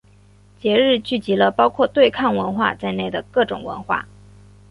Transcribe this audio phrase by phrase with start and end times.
[0.59, 4.07] 节日聚集了包括对抗文化在内的各种文化。